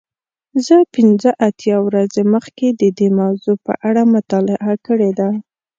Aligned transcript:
زه 0.65 0.75
پنځه 0.95 1.29
اتیا 1.47 1.77
ورځې 1.87 2.21
مخکې 2.33 2.67
د 2.81 2.83
دې 2.97 3.07
موضوع 3.19 3.55
په 3.65 3.73
اړه 3.87 4.01
مطالعه 4.15 4.73
کړې 4.85 5.11
ده. 5.19 5.29